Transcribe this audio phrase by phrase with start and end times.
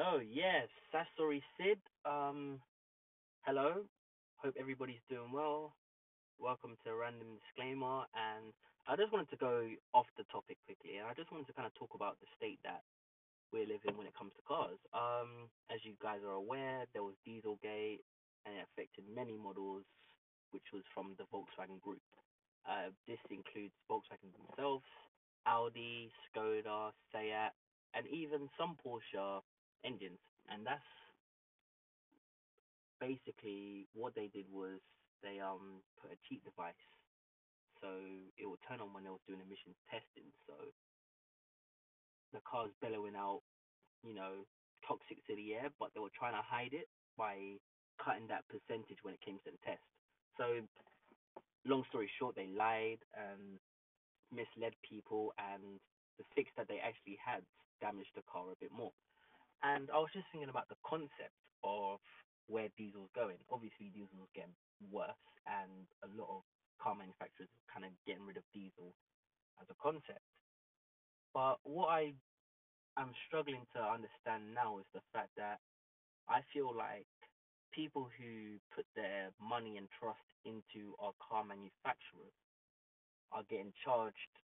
[0.00, 1.76] Hello, yes, Sasori Sid.
[2.08, 2.56] Um,
[3.44, 3.84] hello.
[4.40, 5.76] Hope everybody's doing well.
[6.40, 8.08] Welcome to Random Disclaimer.
[8.16, 8.56] And
[8.88, 11.04] I just wanted to go off the topic quickly.
[11.04, 12.80] I just wanted to kind of talk about the state that
[13.52, 14.80] we're living when it comes to cars.
[14.96, 18.00] Um, as you guys are aware, there was Dieselgate,
[18.48, 19.84] and it affected many models,
[20.56, 22.08] which was from the Volkswagen Group.
[22.64, 24.88] Uh, this includes Volkswagen themselves,
[25.44, 27.52] Audi, Skoda, Seat,
[27.92, 29.44] and even some Porsche
[29.84, 30.20] engines.
[30.48, 30.82] And that's
[33.00, 34.80] basically what they did was
[35.22, 36.74] they um put a cheat device
[37.80, 37.88] so
[38.36, 40.28] it would turn on when they was doing emissions testing.
[40.46, 40.54] So
[42.32, 43.42] the car's bellowing out,
[44.02, 44.44] you know,
[44.86, 47.56] toxic to the air, but they were trying to hide it by
[48.04, 49.84] cutting that percentage when it came to the test.
[50.36, 50.60] So
[51.64, 53.58] long story short, they lied and
[54.32, 55.80] misled people, and
[56.18, 57.44] the fix that they actually had
[57.80, 58.92] damaged the car a bit more.
[59.62, 62.00] And I was just thinking about the concept of
[62.48, 63.36] where diesel diesel's going.
[63.52, 64.56] Obviously, diesel diesel's getting
[64.88, 66.42] worse, and a lot of
[66.80, 68.96] car manufacturers are kind of getting rid of diesel
[69.60, 70.24] as a concept.
[71.36, 72.16] But what I
[72.98, 75.60] am struggling to understand now is the fact that
[76.26, 77.06] I feel like
[77.70, 82.34] people who put their money and trust into our car manufacturers
[83.30, 84.34] are getting charged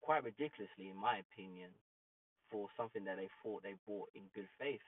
[0.00, 1.68] quite ridiculously, in my opinion,
[2.50, 4.80] for something that they thought they bought in good faith.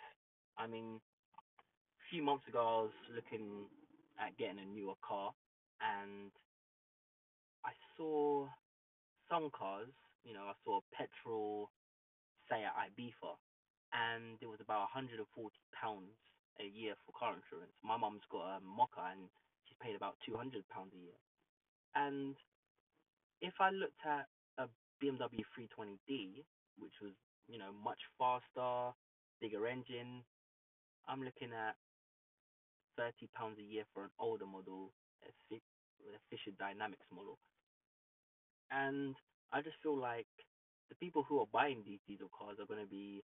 [0.59, 1.01] I mean,
[1.83, 3.69] a few months ago, I was looking
[4.21, 5.33] at getting a newer car,
[5.81, 6.31] and
[7.65, 8.49] I saw
[9.31, 9.93] some cars.
[10.25, 11.71] You know, I saw a petrol
[12.49, 13.35] Seat Ibiza,
[13.93, 15.25] and it was about 140
[15.73, 16.15] pounds
[16.61, 17.73] a year for car insurance.
[17.83, 19.31] My mum's got a Mokka, and
[19.67, 21.19] she's paid about 200 pounds a year.
[21.95, 22.37] And
[23.41, 24.69] if I looked at a
[25.03, 26.45] BMW 320d,
[26.79, 27.13] which was
[27.49, 28.95] you know much faster,
[29.41, 30.25] bigger engine,
[31.09, 31.75] I'm looking at
[32.97, 34.93] 30 pounds a year for an older model,
[35.27, 35.57] a
[36.03, 37.39] Efficient Dynamics model.
[38.71, 39.15] And
[39.53, 40.31] I just feel like
[40.89, 43.23] the people who are buying these diesel cars are going to be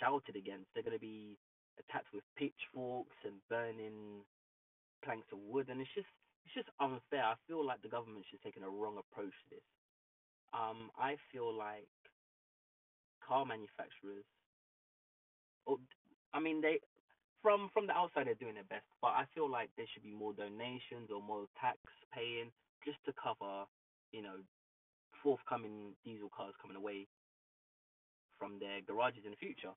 [0.00, 0.66] shouted against.
[0.74, 1.38] They're going to be
[1.78, 4.24] attacked with pitchforks and burning
[5.04, 6.08] planks of wood, and it's just
[6.44, 7.24] it's just unfair.
[7.24, 9.66] I feel like the government should taking a wrong approach to this.
[10.52, 11.88] Um, I feel like
[13.26, 14.24] car manufacturers,
[15.66, 15.78] or
[16.32, 16.80] I mean, they
[17.42, 20.12] from from the outside they're doing their best, but I feel like there should be
[20.12, 21.78] more donations or more tax
[22.12, 22.52] paying
[22.84, 23.64] just to cover,
[24.12, 24.40] you know,
[25.22, 27.06] forthcoming diesel cars coming away
[28.38, 29.72] from their garages in the future.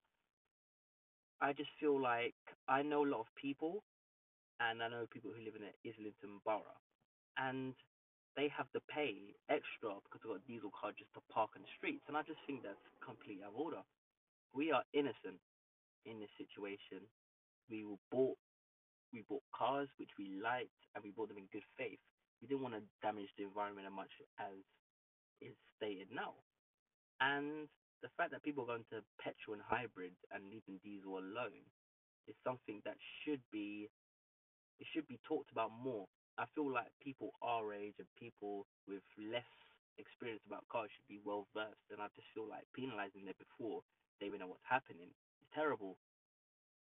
[1.41, 2.35] I just feel like
[2.67, 3.83] I know a lot of people,
[4.59, 6.81] and I know people who live in the Islington borough,
[7.37, 7.73] and
[8.37, 11.65] they have to pay extra because they've got a diesel car just to park on
[11.65, 13.83] the streets, and I just think that's completely out of order.
[14.53, 15.41] We are innocent
[16.07, 17.03] in this situation,
[17.69, 18.37] we bought
[19.13, 21.99] we bought cars which we liked and we bought them in good faith.
[22.41, 24.55] We didn't want to damage the environment as much as
[25.41, 26.35] is stated now.
[27.23, 27.67] And
[28.03, 31.63] the fact that people are going to petrol and hybrids and leaving diesel alone
[32.27, 33.89] is something that should be
[34.79, 36.05] it should be talked about more.
[36.37, 39.49] I feel like people our age and people with less
[39.97, 43.81] experience about cars should be well versed and I just feel like penalizing them before
[44.21, 45.97] they even know what's happening is terrible.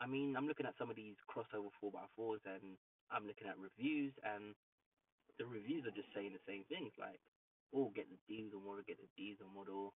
[0.02, 2.78] I mean, I'm looking at some of these crossover 4x4s and
[3.12, 4.56] I'm looking at reviews, and
[5.36, 7.20] the reviews are just saying the same things like,
[7.76, 9.92] oh, get the diesel model, get the diesel model.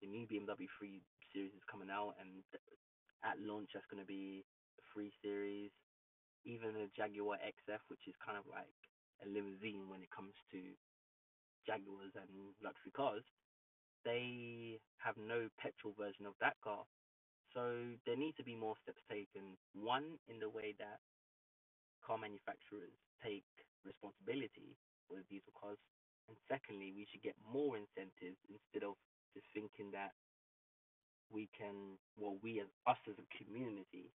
[0.00, 1.00] The new BMW 3
[1.32, 2.42] Series is coming out, and
[3.22, 4.42] at launch, that's going to be
[4.80, 5.70] a 3 Series.
[6.84, 8.76] A Jaguar XF, which is kind of like
[9.24, 10.60] a limousine when it comes to
[11.64, 13.24] Jaguars and luxury cars,
[14.04, 16.84] they have no petrol version of that car.
[17.56, 19.56] So there needs to be more steps taken.
[19.72, 21.00] One, in the way that
[22.04, 22.92] car manufacturers
[23.24, 23.48] take
[23.80, 24.76] responsibility
[25.08, 25.80] for the diesel cars,
[26.28, 29.00] and secondly, we should get more incentives instead of
[29.32, 30.12] just thinking that
[31.32, 34.12] we can, well, we as us as a community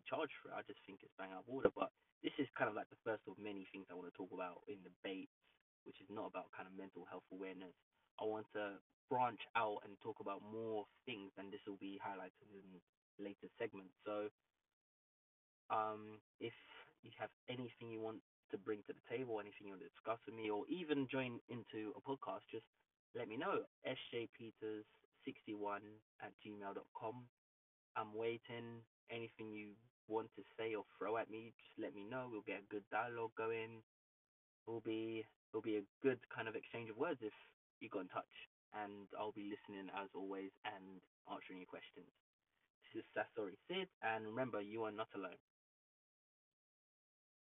[0.00, 0.56] be charged for it.
[0.56, 1.68] I just think it's bang out of order.
[1.68, 1.92] But
[2.24, 4.64] this is kind of like the first of many things I want to talk about
[4.64, 5.36] in debates,
[5.84, 7.76] which is not about kind of mental health awareness.
[8.16, 8.80] I want to
[9.12, 12.64] branch out and talk about more things, and this will be highlighted in
[13.20, 13.92] later segments.
[14.08, 14.32] So,
[15.68, 16.56] um, if
[17.04, 20.18] you have anything you want to bring to the table, anything you want to discuss
[20.26, 22.66] with me, or even join into a podcast, just
[23.14, 23.66] let me know.
[23.86, 25.82] sjpeters61
[26.22, 27.16] at gmail.com.
[27.96, 28.84] I'm waiting.
[29.10, 29.74] Anything you
[30.08, 32.28] want to say or throw at me, just let me know.
[32.30, 33.82] We'll get a good dialogue going.
[34.66, 37.34] It'll be it'll be a good kind of exchange of words if
[37.80, 38.34] you got in touch.
[38.74, 41.00] and I'll be listening as always and
[41.30, 42.10] answering your questions.
[42.94, 45.38] This is Sasori Sid, and remember, you are not alone.